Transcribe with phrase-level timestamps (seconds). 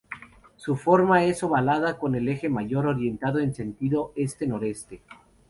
[0.55, 5.03] Su forma es ovalada, con el eje mayor orientado en sentido este noreste.